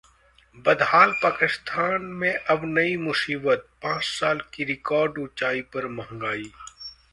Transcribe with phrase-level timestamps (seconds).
[0.65, 6.51] बदहाल पाकिस्तान में अब नई मुसीबत, पांच साल की रिकॉर्ड ऊंचाई पर महंगाई